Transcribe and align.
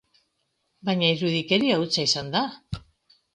Baina 0.89 1.09
irudikeria 1.17 1.77
hutsa 1.83 2.07
izan 2.09 2.33
da. 2.37 2.43